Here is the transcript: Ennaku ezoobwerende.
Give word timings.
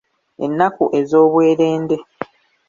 Ennaku 0.45 0.83
ezoobwerende. 0.99 1.95